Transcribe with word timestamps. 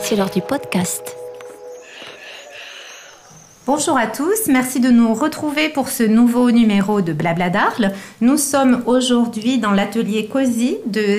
c'est 0.00 0.16
l'heure 0.16 0.30
du 0.30 0.42
podcast. 0.42 1.16
Bonjour 3.66 3.96
à 3.96 4.06
tous, 4.06 4.46
merci 4.48 4.80
de 4.80 4.90
nous 4.90 5.12
retrouver 5.12 5.68
pour 5.68 5.88
ce 5.88 6.02
nouveau 6.02 6.50
numéro 6.50 7.00
de 7.00 7.12
Blabla 7.12 7.50
d'Arles. 7.50 7.92
Nous 8.20 8.36
sommes 8.36 8.82
aujourd'hui 8.86 9.58
dans 9.58 9.72
l'atelier 9.72 10.26
COSY 10.26 10.78
de 10.86 11.18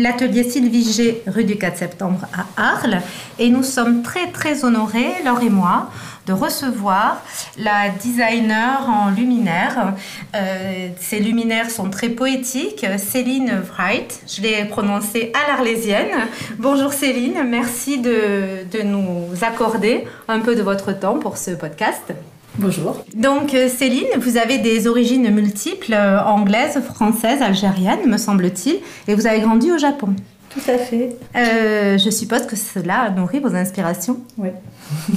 l'atelier 0.00 0.44
Sylvie 0.44 0.90
G, 0.90 1.22
rue 1.26 1.44
du 1.44 1.58
4 1.58 1.76
septembre 1.76 2.20
à 2.32 2.74
Arles. 2.74 3.02
Et 3.38 3.50
nous 3.50 3.62
sommes 3.62 4.02
très 4.02 4.30
très 4.30 4.64
honorés, 4.64 5.12
Laure 5.24 5.42
et 5.42 5.50
moi, 5.50 5.90
de 6.26 6.32
recevoir 6.32 7.22
la 7.58 7.88
designer 7.88 8.88
en 8.88 9.10
luminaire. 9.10 9.94
Euh, 10.34 10.88
ces 11.00 11.20
luminaires 11.20 11.70
sont 11.70 11.90
très 11.90 12.08
poétiques, 12.08 12.86
Céline 12.98 13.62
Wright. 13.70 14.22
Je 14.28 14.42
l'ai 14.42 14.64
prononcée 14.64 15.32
à 15.34 15.50
l'arlésienne. 15.50 16.28
Bonjour 16.58 16.92
Céline, 16.92 17.42
merci 17.48 17.98
de, 17.98 18.64
de 18.70 18.82
nous 18.82 19.28
accorder 19.42 20.04
un 20.28 20.40
peu 20.40 20.54
de 20.54 20.62
votre 20.62 20.98
temps 20.98 21.18
pour 21.18 21.36
ce 21.38 21.52
podcast. 21.52 22.12
Bonjour. 22.58 23.02
Donc 23.14 23.54
euh, 23.54 23.68
Céline, 23.68 24.18
vous 24.18 24.36
avez 24.36 24.58
des 24.58 24.86
origines 24.86 25.30
multiples, 25.30 25.94
euh, 25.94 26.22
anglaises, 26.22 26.80
françaises, 26.82 27.40
algériennes, 27.40 28.06
me 28.06 28.18
semble-t-il, 28.18 28.80
et 29.08 29.14
vous 29.14 29.26
avez 29.26 29.40
grandi 29.40 29.72
au 29.72 29.78
Japon. 29.78 30.14
Tout 30.52 30.70
à 30.70 30.78
fait. 30.78 31.16
Euh, 31.34 31.98
je 31.98 32.10
suppose 32.10 32.46
que 32.46 32.56
cela 32.56 33.10
nourrit 33.10 33.40
vos 33.40 33.54
inspirations. 33.54 34.18
Oui. 34.36 34.50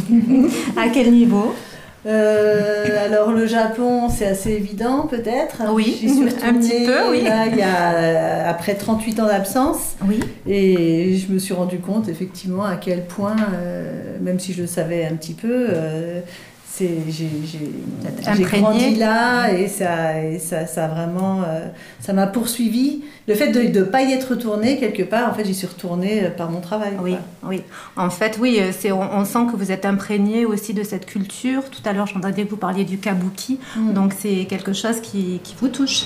à 0.77 0.89
quel 0.89 1.11
niveau? 1.11 1.53
Euh, 2.05 3.05
alors 3.05 3.31
le 3.31 3.48
Japon, 3.48 4.09
c'est 4.09 4.27
assez 4.27 4.52
évident 4.52 5.08
peut-être. 5.08 5.63
Oui, 5.73 6.05
un 6.44 6.53
petit 6.53 6.85
peu, 6.85 7.09
oui. 7.09 7.23
Là, 7.23 7.48
il 7.48 7.58
y 7.58 7.64
a, 7.64 8.47
après 8.47 8.75
38 8.75 9.19
ans 9.19 9.25
d'absence. 9.25 9.95
Oui. 10.08 10.19
Et 10.47 11.17
je 11.17 11.33
me 11.33 11.39
suis 11.39 11.53
rendu 11.53 11.80
compte 11.80 12.08
effectivement 12.08 12.64
à 12.64 12.75
quel 12.75 13.05
point, 13.05 13.36
euh, 13.55 14.17
même 14.22 14.39
si 14.39 14.53
je 14.53 14.61
le 14.61 14.67
savais 14.67 15.05
un 15.05 15.16
petit 15.16 15.33
peu, 15.33 15.67
j'ai 16.80 18.44
grandi 18.44 18.95
là 18.95 19.52
et 19.54 19.68
ça, 19.68 20.22
et 20.22 20.40
ça, 20.40 20.66
ça 20.66 20.88
vraiment, 20.88 21.42
euh, 21.48 21.67
ça 22.00 22.14
m'a 22.14 22.28
poursuivi. 22.28 23.04
Le 23.28 23.36
fait 23.36 23.52
de 23.52 23.62
ne 23.80 23.84
pas 23.84 24.02
y 24.02 24.12
être 24.12 24.32
retournée 24.32 24.78
quelque 24.78 25.04
part, 25.04 25.30
en 25.30 25.34
fait, 25.34 25.45
j'y 25.45 25.56
suis 25.56 25.67
retournée 25.67 26.26
euh, 26.26 26.30
par 26.30 26.50
mon 26.50 26.62
travail. 26.62 26.94
Oui, 27.02 27.16
oui. 27.44 27.62
En 27.95 28.09
fait, 28.09 28.38
oui, 28.40 28.58
euh, 28.59 28.72
c'est, 28.78 28.92
on, 28.92 29.26
sent 29.26 29.48
que 29.52 29.58
vous 29.58 29.72
êtes 29.72 29.86
imprégné 29.86 30.45
aussi 30.45 30.73
de 30.73 30.84
cette 30.84 31.06
culture. 31.06 31.70
Tout 31.70 31.82
à 31.86 31.94
l'heure, 31.94 32.08
j'entendais 32.08 32.44
que 32.44 32.50
vous 32.50 32.58
parliez 32.58 32.84
du 32.84 32.98
kabuki, 32.98 33.60
mm. 33.76 33.94
donc 33.94 34.14
c'est 34.17 34.45
quelque 34.45 34.73
chose 34.73 35.00
qui, 35.02 35.39
qui 35.44 35.56
vous 35.60 35.70
touche. 35.70 36.06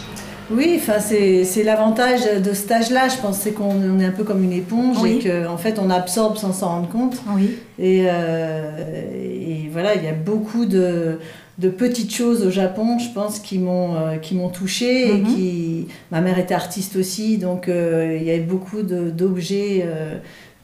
Oui, 0.51 0.75
enfin 0.77 0.99
c'est 0.99 1.63
l'avantage 1.63 2.21
de 2.41 2.49
ce 2.49 2.55
stage-là, 2.55 3.07
je 3.07 3.17
pense, 3.17 3.37
c'est 3.37 3.51
qu'on 3.51 3.99
est 3.99 4.05
un 4.05 4.11
peu 4.11 4.23
comme 4.23 4.43
une 4.43 4.53
éponge 4.53 4.97
et 5.05 5.19
qu'en 5.19 5.53
en 5.53 5.57
fait 5.57 5.79
on 5.79 5.89
absorbe 5.89 6.37
sans 6.37 6.53
s'en 6.53 6.69
rendre 6.69 6.89
compte. 6.89 7.21
Oui. 7.35 7.57
Et, 7.77 8.05
euh, 8.07 8.71
et, 9.13 9.69
voilà, 9.71 9.95
il 9.95 10.03
y 10.03 10.07
a 10.07 10.13
beaucoup 10.13 10.65
de, 10.65 11.19
de, 11.59 11.69
petites 11.69 12.13
choses 12.13 12.45
au 12.45 12.51
Japon, 12.51 12.97
je 12.99 13.09
pense, 13.13 13.39
qui 13.39 13.59
m'ont 13.59 13.95
euh, 13.95 14.17
qui 14.17 14.35
m'ont 14.35 14.49
touchée 14.49 15.09
et 15.09 15.17
mhm. 15.17 15.35
qui. 15.35 15.87
Ma 16.11 16.21
mère 16.21 16.39
était 16.39 16.55
artiste 16.55 16.95
aussi, 16.95 17.37
donc 17.37 17.67
euh, 17.67 18.17
il 18.19 18.25
y 18.25 18.31
avait 18.31 18.39
beaucoup 18.39 18.81
d'objets. 18.81 19.85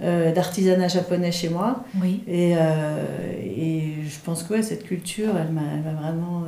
d'artisanat 0.02 0.90
japonais 0.90 1.32
chez 1.32 1.50
moi. 1.50 1.86
Oui. 2.02 2.22
Et, 2.28 2.52
et 2.52 3.94
je 4.08 4.18
pense 4.26 4.44
que 4.44 4.56
ouais, 4.56 4.62
cette 4.62 4.84
culture, 4.84 5.30
elle 5.40 5.54
m'a 5.54 6.02
vraiment 6.02 6.44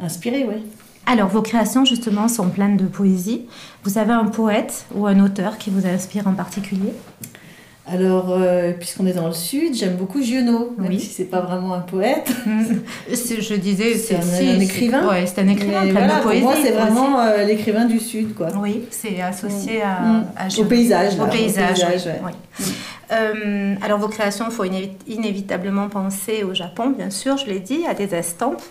inspirée. 0.00 0.46
oui. 0.48 0.62
Alors, 1.06 1.28
vos 1.28 1.42
créations, 1.42 1.84
justement, 1.84 2.26
sont 2.26 2.48
pleines 2.48 2.76
de 2.76 2.84
poésie. 2.84 3.46
Vous 3.84 3.96
avez 3.98 4.12
un 4.12 4.26
poète 4.26 4.86
ou 4.94 5.06
un 5.06 5.20
auteur 5.20 5.56
qui 5.56 5.70
vous 5.70 5.86
inspire 5.86 6.26
en 6.26 6.34
particulier? 6.34 6.92
Alors, 7.88 8.30
euh, 8.30 8.72
puisqu'on 8.72 9.06
est 9.06 9.12
dans 9.12 9.28
le 9.28 9.32
sud, 9.32 9.72
j'aime 9.72 9.94
beaucoup 9.94 10.20
Giono, 10.20 10.74
même 10.76 10.90
oui. 10.90 10.98
si 10.98 11.06
c'est 11.06 11.26
pas 11.26 11.40
vraiment 11.40 11.74
un 11.74 11.80
poète. 11.80 12.32
je 13.08 13.54
disais, 13.54 13.94
c'est 13.94 14.16
un, 14.16 14.60
écrivain. 14.60 15.08
Ouais, 15.08 15.24
c'est 15.26 15.40
un 15.40 15.46
écrivain 15.46 15.82
plein 15.82 15.92
voilà, 15.92 16.16
de 16.16 16.22
poésie. 16.22 16.42
Pour 16.42 16.50
moi, 16.50 16.60
c'est 16.60 16.72
vraiment 16.72 17.20
euh, 17.20 17.44
l'écrivain 17.44 17.84
du 17.84 18.00
sud, 18.00 18.34
quoi. 18.34 18.48
Oui, 18.60 18.82
c'est 18.90 19.22
associé 19.22 19.82
à, 19.82 20.00
mm. 20.00 20.24
au 20.58 20.64
paysage. 20.64 21.20
Au 21.20 21.26
paysage, 21.26 21.84
oui. 22.24 22.32
Mm. 22.58 22.64
Euh, 23.12 23.74
alors, 23.82 23.98
vos 23.98 24.08
créations, 24.08 24.46
il 24.48 24.52
faut 24.52 24.64
inévitablement 25.06 25.88
penser 25.88 26.42
au 26.42 26.54
Japon, 26.54 26.90
bien 26.90 27.10
sûr, 27.10 27.36
je 27.36 27.46
l'ai 27.46 27.60
dit, 27.60 27.86
à 27.86 27.94
des 27.94 28.14
estampes. 28.14 28.62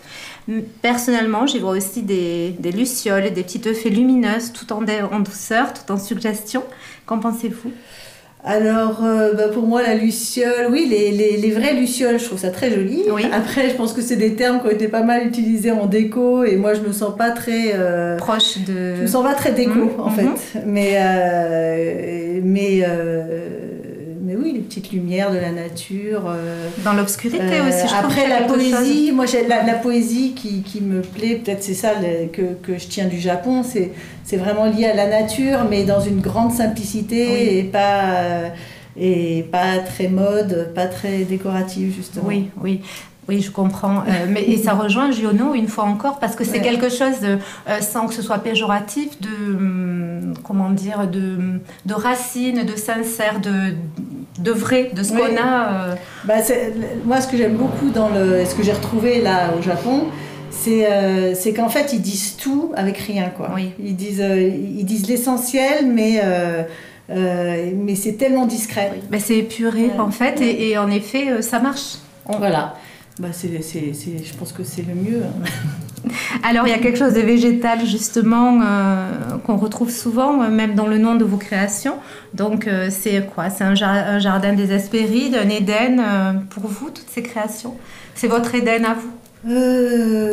Personnellement, 0.82 1.46
j'y 1.46 1.58
vois 1.58 1.70
aussi 1.70 2.02
des, 2.02 2.54
des, 2.58 2.72
lucioles, 2.72 3.32
des 3.32 3.42
petites 3.42 3.66
effets 3.66 3.88
lumineuses, 3.88 4.52
tout 4.52 4.72
en, 4.72 4.84
en 5.10 5.20
douceur, 5.20 5.72
tout 5.72 5.90
en 5.90 5.98
suggestion. 5.98 6.62
Qu'en 7.06 7.18
pensez-vous? 7.18 7.72
Alors, 8.48 9.02
euh, 9.02 9.32
bah, 9.32 9.48
pour 9.48 9.66
moi, 9.66 9.82
la 9.82 9.96
luciole, 9.96 10.68
oui, 10.70 10.86
les, 10.88 11.10
les, 11.10 11.36
les, 11.36 11.50
vraies 11.50 11.74
lucioles, 11.74 12.20
je 12.20 12.26
trouve 12.26 12.38
ça 12.38 12.50
très 12.50 12.70
joli. 12.70 13.02
Après, 13.32 13.70
je 13.70 13.74
pense 13.74 13.92
que 13.92 14.00
c'est 14.00 14.14
des 14.14 14.36
termes 14.36 14.60
qui 14.60 14.68
ont 14.68 14.70
été 14.70 14.86
pas 14.86 15.02
mal 15.02 15.26
utilisés 15.26 15.72
en 15.72 15.86
déco 15.86 16.44
et 16.44 16.54
moi, 16.54 16.74
je 16.74 16.80
me 16.80 16.92
sens 16.92 17.16
pas 17.16 17.32
très. 17.32 17.72
Euh, 17.74 18.16
Proche 18.18 18.58
de. 18.58 18.94
Je 18.94 19.02
me 19.02 19.06
sens 19.08 19.24
pas 19.24 19.34
très 19.34 19.50
déco, 19.50 19.72
mmh, 19.72 20.00
en 20.00 20.10
mmh. 20.10 20.14
fait. 20.14 20.60
Mais. 20.64 20.92
Euh, 20.94 22.40
mais 22.44 22.86
mais 24.36 24.42
oui, 24.42 24.52
les 24.52 24.60
petites 24.60 24.92
lumières 24.92 25.30
de 25.32 25.38
la 25.38 25.52
nature. 25.52 26.24
Euh, 26.26 26.68
Dans 26.84 26.92
l'obscurité 26.92 27.60
aussi, 27.60 27.88
je 27.88 27.94
Après, 27.94 28.28
la 28.28 28.42
poésie, 28.42 29.12
moi, 29.12 29.26
j'ai 29.26 29.46
la, 29.46 29.62
la, 29.62 29.74
poésie 29.74 30.32
qui, 30.34 30.62
qui 30.62 30.80
me 30.80 31.00
plaît, 31.00 31.36
peut-être 31.36 31.62
c'est 31.62 31.74
ça 31.74 31.92
que, 32.32 32.54
que, 32.62 32.78
je 32.78 32.86
tiens 32.86 33.06
du 33.06 33.18
Japon, 33.18 33.62
c'est, 33.62 34.36
vraiment 34.36 34.66
lié 34.66 34.86
à 34.86 34.94
la 34.94 35.06
nature, 35.08 35.66
mais 35.70 35.84
dans 35.84 36.00
une 36.00 36.20
grande 36.20 36.52
simplicité 36.52 37.58
et 37.58 37.64
pas. 37.64 38.52
et 38.98 39.44
pas 39.50 39.78
très 39.78 40.08
mode, 40.08 40.72
pas 40.74 40.86
très 40.86 41.24
décorative 41.24 41.94
justement. 41.94 42.26
Oui, 42.26 42.48
oui. 42.60 42.80
Oui, 43.28 43.40
je 43.40 43.50
comprends. 43.50 44.00
Euh, 44.00 44.26
mais, 44.28 44.42
et 44.42 44.56
ça 44.56 44.74
rejoint 44.74 45.10
Giono 45.10 45.54
une 45.54 45.68
fois 45.68 45.84
encore 45.84 46.18
parce 46.18 46.36
que 46.36 46.44
c'est 46.44 46.60
quelque 46.60 46.88
chose, 46.88 47.20
de, 47.20 47.38
euh, 47.68 47.80
sans 47.80 48.06
que 48.06 48.14
ce 48.14 48.22
soit 48.22 48.38
péjoratif, 48.38 49.20
de, 49.20 49.28
hum, 49.28 50.34
comment 50.44 50.70
dire, 50.70 51.08
de, 51.08 51.60
de 51.86 51.94
racine, 51.94 52.64
de 52.64 52.76
sincère, 52.76 53.40
de, 53.40 53.74
de 54.38 54.50
vrai, 54.50 54.90
de 54.94 55.02
ce 55.02 55.12
qu'on 55.12 55.36
a. 55.36 55.88
Euh. 55.88 55.94
Bah, 56.24 56.34
moi, 57.04 57.20
ce 57.20 57.28
que 57.28 57.36
j'aime 57.36 57.56
beaucoup 57.56 57.90
dans 57.90 58.08
le, 58.08 58.44
ce 58.44 58.54
que 58.54 58.62
j'ai 58.62 58.72
retrouvé 58.72 59.20
là 59.20 59.50
au 59.58 59.62
Japon, 59.62 60.04
c'est 60.50 60.86
c'est 61.34 61.52
qu'en 61.52 61.68
fait 61.68 61.92
ils 61.92 62.00
disent 62.00 62.36
tout 62.36 62.72
avec 62.76 62.96
rien 62.98 63.30
quoi. 63.36 63.50
Oui. 63.54 63.72
Ils 63.78 63.96
disent 63.96 64.24
ils 64.24 64.84
disent 64.84 65.06
l'essentiel, 65.08 65.86
mais 65.86 66.22
mais 67.08 67.94
c'est 67.94 68.14
tellement 68.14 68.46
discret. 68.46 68.92
Mais 69.10 69.20
c'est 69.20 69.38
épuré 69.38 69.90
en 69.98 70.10
fait, 70.10 70.40
et, 70.40 70.70
et, 70.70 70.78
en 70.78 70.90
effet 70.90 71.42
ça 71.42 71.60
marche. 71.60 71.98
Voilà 72.26 72.74
bah 73.18 73.28
c'est, 73.32 73.48
je 73.48 74.34
pense 74.38 74.52
que 74.52 74.62
c'est 74.62 74.82
le 74.82 74.94
mieux. 74.94 75.22
Hein. 75.24 75.48
Alors, 76.42 76.66
il 76.66 76.70
y 76.70 76.74
a 76.74 76.78
quelque 76.78 76.98
chose 76.98 77.14
de 77.14 77.20
végétal, 77.20 77.84
justement, 77.84 78.60
euh, 78.62 79.38
qu'on 79.44 79.56
retrouve 79.56 79.90
souvent, 79.90 80.42
euh, 80.42 80.48
même 80.48 80.74
dans 80.74 80.86
le 80.86 80.98
nom 80.98 81.14
de 81.14 81.24
vos 81.24 81.36
créations. 81.36 81.94
Donc, 82.34 82.66
euh, 82.66 82.88
c'est 82.90 83.26
quoi? 83.34 83.50
C'est 83.50 83.64
un, 83.64 83.74
jardin 83.74 84.52
des 84.52 84.72
Hespérides, 84.72 85.36
un 85.36 85.48
Éden 85.48 86.02
pour 86.50 86.66
vous, 86.66 86.90
toutes 86.90 87.08
ces 87.08 87.22
créations? 87.22 87.74
C'est 88.14 88.28
votre 88.28 88.54
Éden 88.54 88.84
à 88.84 88.94
vous? 88.94 89.10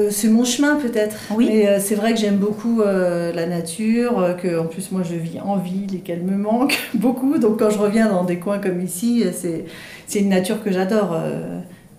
C'est 0.10 0.30
mon 0.30 0.44
chemin 0.44 0.76
peut-être. 0.76 1.16
Oui. 1.36 1.48
Mais 1.48 1.80
c'est 1.80 1.94
vrai 1.94 2.14
que 2.14 2.20
j'aime 2.20 2.38
beaucoup 2.38 2.82
la 2.82 3.46
nature, 3.46 4.36
que 4.42 4.60
en 4.60 4.66
plus 4.66 4.92
moi 4.92 5.04
je 5.04 5.14
vis 5.14 5.40
en 5.40 5.58
ville 5.58 5.94
et 5.94 6.00
qu'elle 6.00 6.24
me 6.24 6.36
manque 6.36 6.80
beaucoup. 6.96 7.38
Donc 7.38 7.60
quand 7.60 7.70
je 7.70 7.78
reviens 7.78 8.10
dans 8.10 8.24
des 8.24 8.38
coins 8.38 8.58
comme 8.58 8.82
ici, 8.82 9.24
c'est, 9.34 9.66
c'est 10.08 10.20
une 10.20 10.30
nature 10.30 10.64
que 10.64 10.72
j'adore. 10.72 11.16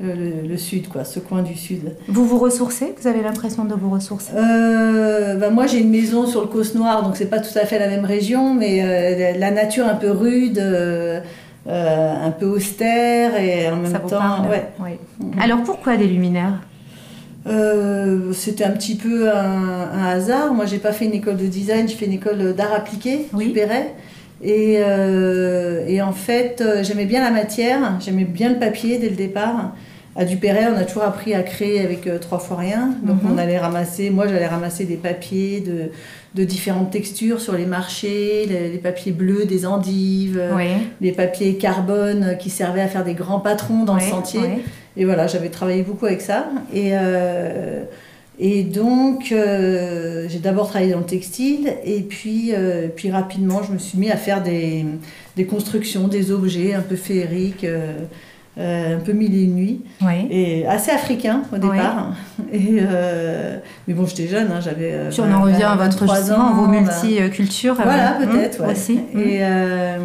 Euh, 0.03 0.43
le, 0.47 0.57
sud, 0.57 0.89
quoi, 0.89 1.05
ce 1.05 1.21
coin 1.21 1.43
du 1.43 1.55
sud. 1.55 1.93
Vous 2.09 2.27
vous 2.27 2.39
ressourcez? 2.39 2.95
Vous 3.01 3.07
avez 3.07 3.23
l'impression 3.23 3.65
de 3.65 3.75
vous 3.75 3.91
ressourcer? 3.91 4.33
Euh, 4.35 5.37
bah, 5.37 5.51
Moi, 5.51 5.69
j'ai 5.69 5.79
une 5.79 5.91
maison 5.91 6.27
sur 6.27 6.41
le 6.41 6.49
Causse 6.49 6.75
Noir, 6.75 7.05
donc 7.05 7.17
c'est 7.17 7.31
pas 7.31 7.39
tout 7.39 7.57
à 7.57 7.65
fait 7.65 7.79
la 7.79 7.87
même 7.87 8.05
région, 8.05 8.55
mais 8.55 8.83
euh, 8.83 9.39
la 9.39 9.53
nature 9.53 9.87
un 9.87 9.95
peu 9.95 10.11
rude, 10.11 10.59
un 10.59 12.31
peu 12.33 12.47
austère 12.47 13.39
et 13.41 13.71
en 13.71 13.77
même 13.77 13.93
temps. 13.93 14.49
Ouais. 14.81 14.99
Mhm. 15.21 15.41
Alors 15.41 15.63
pourquoi 15.63 15.97
des 15.97 16.09
luminaires? 16.09 16.61
C'était 18.33 18.65
un 18.65 18.73
petit 18.73 18.97
peu 18.97 19.31
un, 19.31 20.07
hasard. 20.07 20.55
Moi, 20.55 20.67
j'ai 20.67 20.79
pas 20.79 20.93
fait 20.93 21.05
une 21.05 21.15
école 21.15 21.37
de 21.37 21.47
design, 21.47 21.89
j'ai 21.89 21.95
fait 21.95 22.07
une 22.07 22.15
école 22.15 22.53
d'art 22.55 22.73
appliqué, 22.73 23.29
oui. 23.33 23.47
du 23.47 23.53
Perret. 23.53 23.95
Et, 24.45 24.77
euh, 24.79 25.87
et, 25.89 26.03
en 26.03 26.13
fait, 26.13 26.61
euh, 26.61 26.85
j'aimais 26.85 27.07
bien 27.07 27.23
la 27.25 27.31
matière, 27.31 27.99
j'aimais 28.01 28.25
bien 28.25 28.51
le 28.51 28.59
papier 28.59 28.99
dès 28.99 29.09
le 29.09 29.17
départ. 29.17 29.73
À 30.17 30.25
Dupéret, 30.25 30.67
on 30.73 30.77
a 30.77 30.85
toujours 30.85 31.03
appris 31.03 31.35
à 31.35 31.43
créer 31.43 31.81
avec 31.81 32.07
euh, 32.07 32.19
trois 32.19 32.39
fois 32.39 32.59
rien. 32.59 32.91
Donc 33.03 33.23
mhm. 33.23 33.33
on 33.33 33.39
allait 33.39 33.59
ramasser, 33.59 34.11
moi 34.11 34.29
j'allais 34.29 34.47
ramasser 34.47 34.85
des 34.85 34.97
papiers 34.97 35.61
de, 35.61 35.91
de, 36.35 36.45
différentes 36.45 36.91
textures 36.91 37.41
sur 37.41 37.55
les 37.55 37.65
marchés, 37.65 38.47
les, 38.47 38.79
papiers 38.79 39.13
bleus 39.13 39.47
des 39.47 39.67
endives, 39.67 40.41
les 41.01 41.13
papiers 41.13 41.57
carbone 41.57 42.37
qui 42.39 42.51
servaient 42.51 42.83
à 42.83 42.89
faire 42.89 43.05
des 43.05 43.15
grands 43.15 43.41
patrons 43.41 43.85
dans 43.85 43.95
le 43.95 44.03
sentier. 44.03 44.63
Et 44.97 45.05
voilà, 45.05 45.27
j'avais 45.27 45.49
travaillé 45.49 45.83
beaucoup 45.83 46.07
avec 46.07 46.21
ça. 46.21 46.47
Et 46.73 46.93
Et 48.39 48.65
donc, 48.65 49.31
euh, 49.31 50.27
j'ai 50.29 50.41
d'abord 50.41 50.69
travaillé 50.69 50.93
dans 50.93 50.99
le 50.99 51.05
textile, 51.07 51.73
et 51.85 52.01
puis, 52.01 52.51
euh, 52.53 52.89
puis 52.95 53.11
rapidement, 53.11 53.63
je 53.63 53.73
me 53.73 53.79
suis 53.79 53.97
mis 53.97 54.11
à 54.11 54.17
faire 54.17 54.43
des, 54.43 54.85
des 55.37 55.45
constructions, 55.47 56.09
des 56.09 56.33
objets 56.33 56.75
un 56.75 56.81
peu 56.81 56.97
féeriques, 56.97 57.65
euh, 57.65 57.93
un 58.57 58.99
peu 58.99 59.13
mille 59.13 59.35
et 59.37 59.43
une 59.43 59.55
nuits, 59.55 59.81
Oui. 60.03 60.27
et 60.31 60.67
assez 60.67 60.91
africains 60.91 61.43
au 61.53 61.59
départ. 61.59 62.15
Et, 62.53 62.81
mais 63.89 63.95
bon, 63.95 64.07
j'étais 64.07 64.29
jeune, 64.29 64.49
hein, 64.53 64.61
j'avais. 64.61 65.09
Puis 65.11 65.21
on 65.21 65.33
en 65.33 65.43
revient 65.43 65.63
à 65.65 65.75
votre 65.77 65.99
23 66.05 66.17
justement, 66.19 66.39
ans, 66.45 66.55
vos 66.55 66.67
ben, 66.69 66.83
multicultures. 66.83 67.75
voilà, 67.75 68.21
euh, 68.21 68.27
peut-être, 68.27 68.65
ouais. 68.65 68.73
Aussi. 68.73 68.95
Et, 69.15 69.39
euh, 69.43 69.99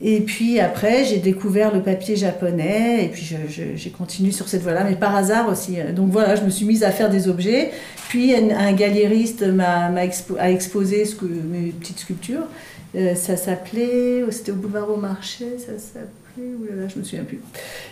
et 0.00 0.20
puis 0.20 0.60
après, 0.60 1.04
j'ai 1.04 1.18
découvert 1.18 1.74
le 1.74 1.82
papier 1.82 2.14
japonais, 2.14 3.04
et 3.04 3.08
puis 3.08 3.34
j'ai 3.74 3.90
continué 3.90 4.30
sur 4.30 4.48
cette 4.48 4.62
voie-là, 4.62 4.84
mais 4.84 4.94
par 4.94 5.16
hasard 5.16 5.48
aussi. 5.48 5.76
Donc 5.94 6.10
voilà, 6.10 6.36
je 6.36 6.42
me 6.42 6.50
suis 6.50 6.64
mise 6.66 6.84
à 6.84 6.92
faire 6.92 7.10
des 7.10 7.28
objets. 7.28 7.72
Puis 8.08 8.34
un, 8.34 8.50
un 8.50 8.72
galériste 8.72 9.42
m'a 9.42 9.90
exposé 10.04 11.04
mes 11.22 11.72
petites 11.72 11.98
sculptures. 11.98 12.46
Euh, 12.94 13.14
ça 13.14 13.36
s'appelait, 13.36 14.24
c'était 14.30 14.52
au 14.52 14.54
boulevard 14.54 14.86
Beaumarchais, 14.86 15.58
ça 15.58 15.78
s'appelait, 15.78 16.08
oulala, 16.60 16.88
je 16.88 16.98
me 16.98 17.04
souviens 17.04 17.24
plus. 17.24 17.40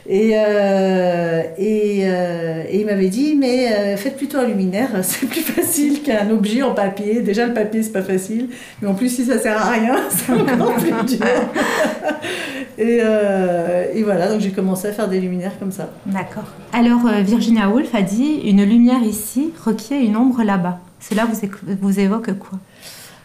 Et, 0.08 0.32
euh, 0.34 1.42
euh, 1.58 2.62
et 2.68 2.80
il 2.80 2.86
m'avait 2.86 3.08
dit, 3.08 3.34
mais 3.34 3.72
euh, 3.72 3.96
faites 3.96 4.16
plutôt 4.16 4.38
un 4.38 4.46
luminaire, 4.46 4.90
c'est 5.02 5.26
plus 5.26 5.40
facile 5.40 6.02
qu'un 6.02 6.30
objet 6.30 6.62
en 6.62 6.74
papier. 6.74 7.20
Déjà, 7.20 7.46
le 7.46 7.54
papier, 7.54 7.82
c'est 7.82 7.92
pas 7.92 8.02
facile, 8.02 8.48
mais 8.80 8.88
en 8.88 8.94
plus, 8.94 9.08
si 9.08 9.24
ça 9.24 9.38
sert 9.38 9.60
à 9.60 9.70
rien, 9.70 9.96
c'est 10.10 10.32
encore 10.32 10.74
plus 10.74 11.16
dur. 11.16 11.26
et, 12.78 13.00
et 13.94 14.02
voilà, 14.02 14.28
donc 14.28 14.40
j'ai 14.40 14.50
commencé 14.50 14.88
à 14.88 14.92
faire 14.92 15.08
des 15.08 15.20
luminaires 15.20 15.58
comme 15.58 15.72
ça. 15.72 15.90
D'accord. 16.06 16.46
Alors, 16.72 17.06
Virginia 17.22 17.68
Woolf 17.68 17.94
a 17.94 18.02
dit 18.02 18.40
Une 18.44 18.64
lumière 18.64 19.02
ici 19.02 19.52
requiert 19.64 20.00
une 20.00 20.16
ombre 20.16 20.42
là-bas. 20.42 20.78
Cela 21.00 21.24
vous, 21.24 21.38
vous 21.80 22.00
évoque 22.00 22.32
quoi? 22.38 22.58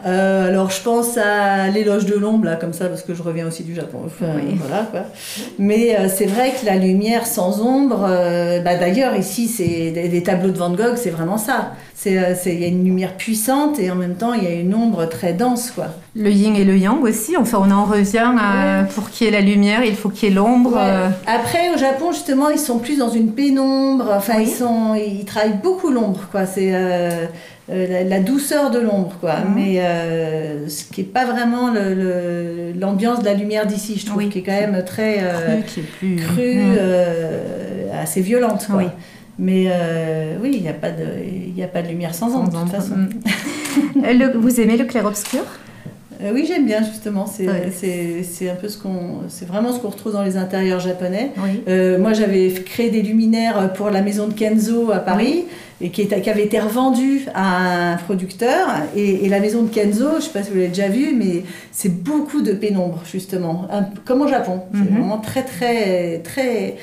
Euh, 0.05 0.47
alors, 0.49 0.69
je 0.71 0.81
pense 0.81 1.17
à 1.17 1.67
l'éloge 1.69 2.05
de 2.05 2.15
l'ombre, 2.15 2.45
là, 2.45 2.55
comme 2.55 2.73
ça, 2.73 2.87
parce 2.87 3.03
que 3.03 3.13
je 3.13 3.21
reviens 3.21 3.47
aussi 3.47 3.63
du 3.63 3.75
Japon. 3.75 3.99
Enfin, 4.05 4.31
Oui. 4.35 4.57
voilà, 4.59 4.83
quoi. 4.89 5.01
Mais 5.59 5.95
euh, 5.99 6.07
c'est 6.13 6.25
vrai 6.25 6.51
que 6.59 6.65
la 6.65 6.75
lumière 6.77 7.25
sans 7.27 7.61
ombre, 7.61 8.05
euh, 8.09 8.61
bah, 8.61 8.75
d'ailleurs, 8.77 9.15
ici, 9.15 9.47
c'est 9.47 9.91
des, 9.91 10.07
des 10.09 10.23
tableaux 10.23 10.51
de 10.51 10.57
Van 10.57 10.71
Gogh, 10.71 10.95
c'est 10.95 11.09
vraiment 11.11 11.37
ça. 11.37 11.73
Il 12.03 12.13
y 12.13 12.63
a 12.63 12.67
une 12.67 12.83
lumière 12.83 13.15
puissante 13.15 13.77
et 13.79 13.91
en 13.91 13.95
même 13.95 14.15
temps, 14.15 14.33
il 14.33 14.43
y 14.43 14.47
a 14.47 14.53
une 14.53 14.73
ombre 14.73 15.05
très 15.05 15.33
dense, 15.33 15.69
quoi. 15.69 15.89
Le 16.15 16.31
yin 16.31 16.55
et 16.55 16.63
le 16.65 16.75
yang 16.75 17.03
aussi. 17.03 17.37
Enfin, 17.37 17.59
on 17.63 17.69
en 17.69 17.85
revient 17.85 18.25
à 18.39 18.85
pour 18.95 19.11
qu'il 19.11 19.27
y 19.27 19.29
ait 19.29 19.33
la 19.33 19.41
lumière, 19.41 19.83
il 19.83 19.95
faut 19.95 20.09
qu'il 20.09 20.29
y 20.29 20.31
ait 20.31 20.35
l'ombre. 20.35 20.73
Ouais. 20.73 21.09
Après, 21.27 21.69
au 21.75 21.77
Japon, 21.77 22.11
justement, 22.11 22.49
ils 22.49 22.57
sont 22.57 22.79
plus 22.79 22.97
dans 22.97 23.09
une 23.09 23.33
pénombre. 23.33 24.05
Enfin, 24.17 24.33
Oui. 24.37 24.45
ils, 24.47 24.51
sont, 24.51 24.95
ils 24.95 25.25
travaillent 25.25 25.59
beaucoup 25.61 25.91
l'ombre, 25.91 26.21
quoi. 26.31 26.47
C'est 26.47 26.71
la, 27.69 28.03
la 28.03 28.19
douceur 28.19 28.69
de 28.71 28.79
l'ombre, 28.79 29.13
quoi. 29.19 29.35
Mhm. 29.39 29.53
Mais 29.55 29.79
euh, 29.79 30.67
ce 30.67 30.83
qui 30.85 31.01
n'est 31.01 31.07
pas 31.07 31.25
vraiment 31.25 31.71
l'ambiance 32.79 33.19
de 33.19 33.25
la 33.25 33.33
lumière 33.33 33.65
d'ici, 33.65 33.97
je 33.99 34.05
trouve, 34.05 34.17
Oui. 34.19 34.29
qui 34.29 34.39
est 34.39 34.43
quand 34.43 34.51
même 34.51 34.83
très 34.85 35.19
euh, 35.21 35.61
cru, 35.61 35.81
plus 35.99 36.15
crue, 36.17 36.61
Hum. 36.61 36.75
euh, 36.77 38.01
assez 38.01 38.21
violente, 38.21 38.65
quoi. 38.67 38.77
Oui. 38.77 38.85
Mais 39.39 39.65
euh, 39.67 40.35
oui, 40.41 40.51
il 40.55 40.61
n'y 40.61 40.69
a, 40.69 40.73
pas 40.73 40.91
de- 40.91 41.63
a 41.63 41.67
pas 41.67 41.81
de 41.81 41.87
lumière 41.87 42.13
sans, 42.13 42.35
ombre, 42.35 42.49
de 42.51 42.57
toute 42.57 42.71
façon. 42.71 42.95
Euh, 44.05 44.11
le- 44.13 44.37
vous 44.37 44.59
aimez 44.59 44.75
le 44.75 44.83
clair-obscur? 44.83 45.43
Euh, 46.23 46.31
oui, 46.33 46.45
j'aime 46.47 46.65
bien, 46.65 46.83
justement. 46.83 47.25
C'est 47.25 47.47
Ouais. 47.47 48.49
un 48.49 48.55
peu 48.55 48.67
ce 48.69 48.77
qu'on... 48.77 49.21
C'est 49.27 49.47
vraiment 49.47 49.73
ce 49.73 49.79
qu'on 49.79 49.89
retrouve 49.89 50.13
dans 50.13 50.23
les 50.23 50.37
intérieurs 50.37 50.79
japonais. 50.79 51.31
Oui. 51.37 51.61
Euh, 51.67 51.97
moi, 51.99 52.13
j'avais 52.13 52.49
créé 52.51 52.89
des 52.89 53.01
luminaires 53.01 53.73
pour 53.73 53.89
la 53.89 54.01
maison 54.01 54.27
de 54.27 54.33
Kenzo 54.33 54.91
à 54.91 54.99
Paris 54.99 55.45
et 55.79 55.89
qui, 55.89 56.01
est- 56.03 56.21
qui 56.21 56.29
avait 56.29 56.43
été 56.45 56.59
revendue 56.59 57.21
à 57.33 57.93
un 57.93 57.97
producteur. 57.97 58.67
Et, 58.95 59.25
et 59.25 59.29
la 59.29 59.39
maison 59.39 59.63
de 59.63 59.69
Kenzo, 59.69 60.09
je 60.11 60.15
ne 60.17 60.21
sais 60.21 60.29
pas 60.29 60.43
si 60.43 60.49
vous 60.51 60.57
l'avez 60.57 60.67
déjà 60.67 60.89
vu, 60.89 61.15
mais 61.17 61.43
c'est 61.71 61.89
beaucoup 62.03 62.41
de 62.41 62.51
pénombre, 62.53 63.01
justement, 63.11 63.67
Un- 63.71 63.87
comme 64.05 64.21
au 64.21 64.27
Japon. 64.27 64.61
C'est 64.73 64.79
Mhm. 64.91 64.97
vraiment 64.99 65.17
très, 65.17 65.43
très, 65.43 66.19
très 66.19 66.75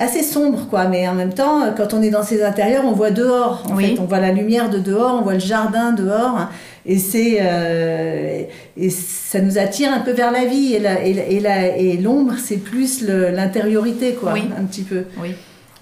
assez 0.00 0.22
sombre, 0.22 0.66
quoi. 0.68 0.86
Mais 0.86 1.06
en 1.06 1.14
même 1.14 1.32
temps, 1.34 1.60
quand 1.76 1.94
on 1.94 2.02
est 2.02 2.10
dans 2.10 2.22
ces 2.24 2.42
intérieurs, 2.42 2.84
on 2.86 2.92
voit 2.92 3.10
dehors. 3.12 3.62
En 3.70 3.76
Oui. 3.76 3.94
fait, 3.94 4.00
on 4.00 4.04
voit 4.04 4.18
la 4.20 4.32
lumière 4.32 4.68
de 4.70 4.78
dehors, 4.78 5.18
on 5.20 5.22
voit 5.22 5.34
le 5.34 5.40
jardin 5.40 5.92
dehors. 5.92 6.48
Et 6.86 6.98
c'est 6.98 7.38
euh, 7.42 8.42
et 8.76 8.90
ça 8.90 9.40
nous 9.40 9.58
attire 9.58 9.92
un 9.92 10.00
peu 10.00 10.12
vers 10.12 10.32
la 10.32 10.46
vie. 10.46 10.74
Et 10.74 10.78
la- 10.80 11.02
et 11.04 11.38
la- 11.40 11.76
et 11.76 11.96
l'ombre, 11.98 12.32
c'est 12.42 12.56
plus 12.56 13.02
l'intériorité, 13.06 14.14
quoi, 14.14 14.32
Oui. 14.32 14.42
un 14.58 14.64
petit 14.64 14.82
peu. 14.82 15.02
Oui. 15.22 15.34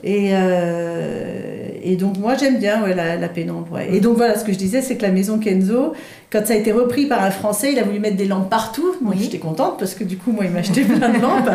Et, 0.04 0.30
euh, 0.32 1.67
et 1.84 1.96
donc 1.96 2.18
moi 2.18 2.34
j'aime 2.36 2.58
bien 2.58 2.82
ouais, 2.82 2.94
la, 2.94 3.16
la 3.16 3.28
pénombre. 3.28 3.72
ouais. 3.72 3.88
Et 3.92 4.00
donc 4.00 4.16
voilà, 4.16 4.38
ce 4.38 4.44
que 4.44 4.52
je 4.52 4.58
disais, 4.58 4.82
c'est 4.82 4.96
que 4.96 5.02
la 5.02 5.10
maison 5.12 5.38
Kenzo, 5.38 5.92
quand 6.30 6.46
ça 6.46 6.52
a 6.52 6.56
été 6.56 6.72
repris 6.72 7.06
par 7.06 7.22
un 7.22 7.30
Français, 7.30 7.72
il 7.72 7.78
a 7.78 7.84
voulu 7.84 8.00
mettre 8.00 8.16
des 8.16 8.26
lampes 8.26 8.50
partout. 8.50 8.94
Oui. 9.02 9.16
j'étais 9.20 9.38
contente 9.38 9.78
parce 9.78 9.94
que 9.94 10.04
du 10.04 10.16
coup 10.18 10.30
moi 10.32 10.44
il 10.44 10.50
m'a 10.50 10.58
acheté 10.60 10.82
plein 10.84 11.08
de 11.08 11.18
lampes. 11.20 11.50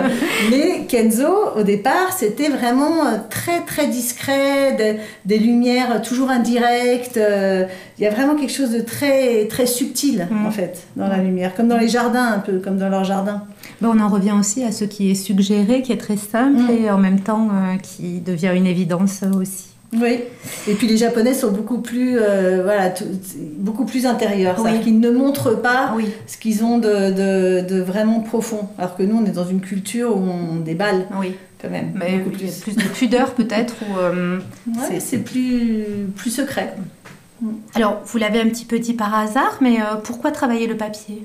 Mais 0.50 0.86
Kenzo, 0.88 1.28
au 1.58 1.64
départ, 1.64 2.12
c'était 2.18 2.50
vraiment 2.50 3.06
euh, 3.06 3.18
très 3.30 3.62
très 3.62 3.88
discret, 3.88 4.76
des, 4.78 4.96
des 5.26 5.38
lumières 5.40 6.02
toujours 6.02 6.30
indirectes. 6.32 7.18
euh, 7.18 7.66
Il 8.00 8.04
y 8.04 8.08
a 8.08 8.10
vraiment 8.12 8.36
quelque 8.36 8.52
chose 8.54 8.72
de 8.72 8.82
très 8.82 9.46
très 9.48 9.66
subtil 9.66 10.28
Mm. 10.30 10.46
en 10.46 10.52
fait 10.52 10.84
dans 10.96 11.08
la 11.08 11.18
lumière, 11.18 11.54
comme 11.56 11.68
dans 11.68 11.78
les 11.78 11.88
jardins 11.90 12.28
un 12.36 12.40
peu, 12.40 12.60
comme 12.60 12.78
dans 12.78 12.90
leur 12.90 13.04
jardin. 13.04 13.44
Ben, 13.82 13.92
on 13.96 14.00
en 14.00 14.08
revient 14.08 14.34
aussi 14.40 14.64
à 14.64 14.72
ce 14.72 14.86
qui 14.86 15.12
est 15.12 15.16
suggéré, 15.16 15.82
qui 15.82 15.92
est 15.92 15.98
très 15.98 16.18
simple 16.18 16.62
Mm. 16.62 16.70
et 16.86 16.92
en 16.92 16.98
même 16.98 17.20
temps 17.20 17.48
euh, 17.52 17.78
qui 17.82 18.20
devient 18.20 18.52
une 18.56 18.68
évidence 18.68 19.24
aussi. 19.40 19.73
Oui, 20.02 20.22
et 20.68 20.74
puis 20.74 20.88
les 20.88 20.98
Japonais 20.98 21.34
sont 21.34 21.52
beaucoup 21.52 21.80
plus, 21.80 22.18
euh, 22.20 22.62
voilà, 22.64 22.90
tout- 22.90 23.06
beaucoup 23.58 23.86
plus 23.86 24.06
intérieurs. 24.06 24.56
Oui. 24.64 24.80
Qu'ils 24.82 25.00
ne 25.00 25.12
montrent 25.12 25.54
pas 25.62 25.94
Oui. 25.96 26.08
ce 26.26 26.38
qu'ils 26.38 26.64
ont 26.64 26.80
de, 26.80 27.12
de, 27.12 27.68
de 27.68 27.82
vraiment 27.82 28.20
profond. 28.22 28.68
Alors 28.78 28.96
que 28.96 29.04
nous, 29.04 29.18
on 29.18 29.26
est 29.26 29.32
dans 29.36 29.46
une 29.48 29.62
culture 29.62 30.16
où 30.18 30.22
on 30.22 30.56
déballe 30.58 31.06
Oui. 31.20 31.36
quand 31.62 31.70
même. 31.70 31.92
Mais 31.96 32.18
beaucoup 32.18 32.32
plus. 32.38 32.64
de 32.76 32.82
pudeur 32.90 33.32
peut-être 33.34 33.76
ou, 33.84 33.98
euh, 34.00 34.40
Ouais, 34.68 35.00
c'est 35.00 35.20
plus, 35.20 35.84
plus 36.16 36.32
secret. 36.32 36.74
Alors, 37.76 38.02
vous 38.06 38.18
l'avez 38.18 38.40
un 38.42 38.48
petit 38.50 38.66
peu 38.66 38.80
dit 38.80 38.94
par 38.94 39.14
hasard, 39.14 39.58
mais 39.62 39.78
euh, 39.80 39.96
pourquoi 40.04 40.32
travailler 40.32 40.66
le 40.66 40.78
papier? 40.78 41.24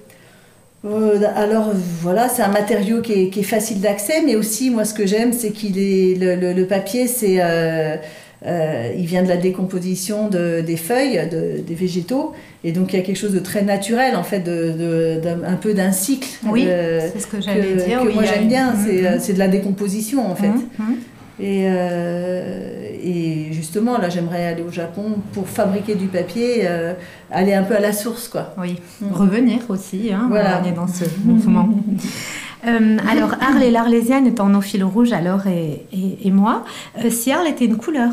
Euh, 0.85 1.21
alors 1.35 1.71
voilà, 2.03 2.29
c'est 2.29 2.43
un 2.43 2.49
matériau 2.53 3.01
qui 3.03 3.13
est, 3.13 3.31
qui 3.31 3.41
est 3.41 3.45
facile 3.45 3.81
d'accès, 3.81 4.23
mais 4.25 4.37
aussi 4.37 4.71
moi 4.71 4.85
ce 4.85 4.95
que 4.95 5.07
j'aime, 5.07 5.33
c'est 5.33 5.51
qu'il 5.51 5.77
est 5.79 6.15
le, 6.19 6.37
le- 6.37 6.53
le 6.53 6.67
papier, 6.67 7.09
c'est 7.09 7.39
euh, 7.41 7.97
euh, 8.47 8.93
il 8.97 9.07
vient 9.07 9.23
de 9.23 9.29
la 9.29 9.37
décomposition 9.37 10.29
de- 10.29 10.61
des 10.61 10.77
feuilles, 10.77 11.29
de- 11.31 11.61
des 11.61 11.75
végétaux, 11.75 12.33
et 12.65 12.73
donc 12.73 12.93
il 12.93 12.97
y 12.97 12.99
a 13.01 13.03
quelque 13.03 13.17
chose 13.17 13.33
de 13.35 13.41
très 13.41 13.63
naturel 13.63 14.15
en 14.17 14.23
fait, 14.23 14.41
de, 14.41 15.21
un 15.47 15.57
peu 15.57 15.75
d'un 15.75 15.93
cycle. 15.93 16.29
Oui, 16.49 16.65
euh, 16.67 17.01
c'est 17.13 17.21
ce 17.21 17.27
que 17.27 17.41
j'allais 17.41 17.75
dire. 17.75 18.01
que 18.03 18.07
oui, 18.09 18.15
moi 18.15 18.25
j'aime 18.25 18.43
une- 18.43 18.49
bien, 18.49 18.75
c'est, 18.77 19.03
Mhm. 19.03 19.19
c'est 19.21 19.33
de 19.35 19.39
la 19.39 19.49
décomposition 19.49 20.31
en 20.31 20.35
fait. 20.37 20.49
Mhm, 20.49 20.63
mhm. 20.79 20.95
Et, 21.41 21.67
euh, 21.69 22.91
et 23.01 23.53
justement, 23.53 23.97
là, 23.99 24.09
j'aimerais 24.09 24.45
aller 24.45 24.63
au 24.63 24.73
Japon 24.73 25.05
pour 25.33 25.47
fabriquer 25.49 25.95
du 25.95 26.07
papier, 26.07 26.63
euh, 26.65 26.95
aller 27.31 27.55
un 27.55 27.63
peu 27.63 27.77
à 27.77 27.81
la 27.81 27.93
source, 27.93 28.27
quoi. 28.27 28.55
Oui, 28.59 28.75
revenir 29.13 29.61
aussi, 29.69 30.11
hein, 30.13 30.27
Voilà. 30.29 30.61
on 30.65 30.69
est 30.69 30.73
dans 30.75 30.89
ce 30.89 31.05
mouvement. 31.25 31.69
Euh, 32.67 32.97
alors, 33.09 33.35
Arles 33.41 33.63
et 33.63 33.71
l'Arlésienne 33.71 34.27
étant 34.27 34.47
nos 34.49 34.61
fils 34.61 34.83
rouges, 34.83 35.13
alors, 35.13 35.47
et, 35.47 35.85
et, 35.93 36.27
et 36.27 36.31
moi, 36.31 36.65
euh, 37.05 37.11
si 37.11 37.31
Arles 37.31 37.47
était 37.47 37.65
une 37.67 37.77
couleur 37.77 38.11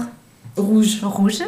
Rouge. 0.57 0.99
rouge, 1.03 1.39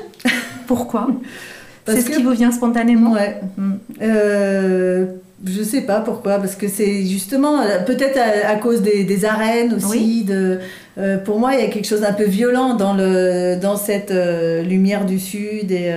pourquoi 0.68 1.08
C'est 1.88 2.02
ce 2.02 2.06
que- 2.10 2.16
qui 2.18 2.24
vous 2.24 2.32
vient 2.32 2.52
spontanément 2.52 3.12
Ouais. 3.14 3.40
Mm. 3.58 3.74
Euh, 4.02 5.06
je 5.46 5.62
sais 5.64 5.82
pas 5.82 6.00
pourquoi, 6.02 6.40
parce 6.40 6.56
que 6.56 6.68
c'est 6.68 7.06
justement, 7.06 7.62
euh, 7.62 7.84
peut-être 7.86 8.18
à, 8.18 8.50
à 8.50 8.56
cause 8.56 8.82
des, 8.82 9.04
des 9.04 9.24
arènes 9.26 9.76
aussi. 9.76 9.88
Oui. 9.90 10.24
De, 10.26 10.60
euh, 10.98 11.18
pour 11.20 11.40
moi, 11.40 11.54
il 11.54 11.62
y 11.62 11.64
a 11.64 11.68
quelque 11.70 11.88
chose 11.88 12.02
d'un 12.02 12.12
peu 12.14 12.26
violent 12.26 12.74
dans, 12.74 12.94
le, 12.96 13.58
dans 13.62 13.78
cette 13.78 14.10
euh, 14.12 14.64
lumière 14.64 15.06
du 15.06 15.20
Sud 15.20 15.72
et 15.72 15.94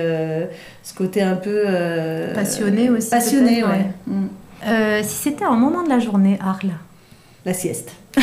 ce 0.83 0.93
côté 0.93 1.21
un 1.23 1.35
peu. 1.35 1.63
Passionné 2.35 2.89
aussi, 2.91 3.09
Passionné, 3.09 3.63
ouais. 3.63 3.69
ouais. 3.69 3.85
Mm. 4.07 4.27
Euh, 4.67 4.99
Si 5.03 5.15
c'était 5.23 5.43
un 5.45 5.55
moment 5.55 5.83
de 5.83 5.89
la 5.89 5.99
journée, 5.99 6.37
Arles 6.39 6.69
La 7.45 7.53
sieste. 7.53 7.91
Tout 8.13 8.21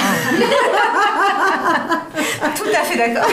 à 2.74 2.82
fait 2.84 2.96
d'accord. 2.98 3.28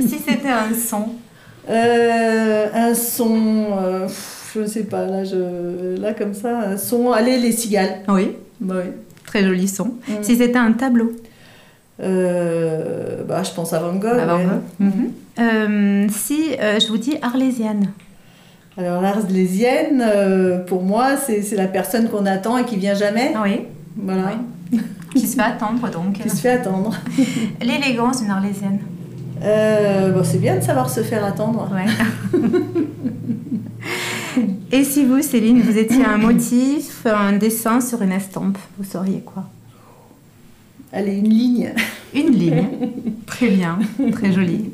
si 0.00 0.18
c'était 0.18 0.48
un 0.48 0.74
son 0.74 1.08
Euh, 1.68 2.66
un 2.74 2.94
son, 2.94 3.66
euh, 3.80 4.08
je 4.54 4.64
sais 4.66 4.84
pas, 4.84 5.06
là, 5.06 5.24
je, 5.24 5.96
là 6.00 6.14
comme 6.14 6.34
ça, 6.34 6.58
un 6.60 6.76
son, 6.76 7.12
allez 7.12 7.38
les 7.38 7.52
cigales. 7.52 8.00
Oui, 8.08 8.36
Bah 8.60 8.76
oui. 8.78 8.90
très 9.26 9.44
joli 9.44 9.68
son. 9.68 9.94
Mm. 10.08 10.22
Si 10.22 10.36
c'était 10.36 10.58
un 10.58 10.72
tableau 10.72 11.12
Euh, 12.02 13.22
bah, 13.28 13.42
je 13.42 13.50
pense 13.52 13.72
à 13.74 13.78
Van 13.80 13.94
Gogh. 13.94 14.18
À 14.18 14.24
Van. 14.26 14.38
Gogh. 14.38 14.62
Mhm. 14.78 15.12
Euh, 15.38 16.06
Si 16.10 16.52
je 16.58 16.88
vous 16.88 16.96
dis 16.98 17.16
arlésienne 17.22 17.92
Alors 18.80 19.02
l'arlésienne, 19.02 20.02
euh, 20.02 20.64
pour 20.64 20.82
moi, 20.82 21.18
c'est 21.18 21.54
la 21.54 21.66
personne 21.66 22.08
qu'on 22.08 22.24
attend 22.24 22.56
et 22.56 22.64
qui 22.64 22.76
vient 22.76 22.94
jamais. 22.94 23.34
Oui, 23.44 23.60
Voilà. 23.98 24.32
qui 25.14 25.26
se 25.26 25.36
fait 25.36 25.42
attendre 25.42 25.90
donc. 25.90 26.14
Qui 26.14 26.30
se 26.30 26.36
fait 26.36 26.52
attendre. 26.52 26.96
L'élégance 27.60 28.22
d'une 28.22 28.30
arlésienne. 28.30 28.78
Euh, 29.42 30.12
bon, 30.12 30.22
c'est 30.24 30.38
bien 30.38 30.56
de 30.56 30.62
savoir 30.62 30.88
se 30.88 31.02
faire 31.02 31.22
attendre. 31.26 31.70
Ouais. 31.74 31.84
Et 34.72 34.82
si 34.84 35.04
vous, 35.04 35.20
Céline, 35.20 35.60
vous 35.60 35.76
étiez 35.76 36.02
un 36.06 36.16
motif, 36.16 37.04
un 37.04 37.34
dessin 37.34 37.82
sur 37.82 38.00
une 38.00 38.12
estampe, 38.12 38.56
vous 38.78 38.84
sauriez 38.84 39.20
quoi? 39.20 39.44
Allez, 40.90 41.18
une 41.18 41.28
ligne. 41.28 41.74
Une 42.14 42.30
ligne. 42.30 42.64
Très 43.26 43.48
bien, 43.48 43.78
très 44.12 44.32
joli. 44.32 44.70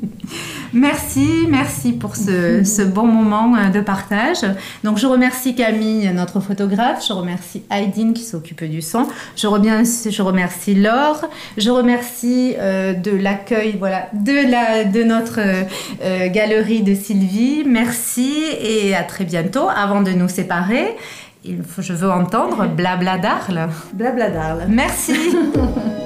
Merci, 0.73 1.45
merci 1.49 1.93
pour 1.93 2.15
ce, 2.15 2.63
ce, 2.63 2.81
bon 2.81 3.05
moment 3.05 3.55
euh, 3.55 3.69
de 3.69 3.81
partage. 3.81 4.45
Donc 4.83 4.97
je 4.97 5.07
remercie 5.07 5.55
Camille, 5.55 6.11
notre 6.13 6.39
photographe, 6.39 7.05
je 7.07 7.13
remercie 7.13 7.63
Aydin 7.71 8.13
qui 8.13 8.23
s'occupe 8.23 8.63
du 8.63 8.81
son, 8.81 9.07
je 9.35 9.47
remercie, 9.47 10.11
je 10.11 10.21
remercie 10.21 10.75
Laure, 10.75 11.25
je 11.57 11.69
remercie 11.69 12.55
euh, 12.59 12.93
de 12.93 13.11
l'accueil 13.11 13.75
voilà, 13.79 14.07
de, 14.13 14.49
la, 14.51 14.83
de 14.83 15.03
notre 15.03 15.39
euh, 15.39 16.29
galerie 16.29 16.83
de 16.83 16.95
Sylvie. 16.95 17.63
Merci 17.65 18.33
et 18.59 18.95
à 18.95 19.03
très 19.03 19.23
bientôt 19.23 19.67
avant 19.69 20.01
de 20.01 20.11
nous 20.11 20.29
séparer. 20.29 20.95
Il 21.45 21.63
faut, 21.63 21.81
je 21.81 21.93
veux 21.93 22.11
entendre 22.11 22.67
Blabla 22.67 23.17
d'Arles. 23.17 23.69
Blabla 23.93 24.29
d'Arles. 24.29 24.65
Merci. 24.67 25.13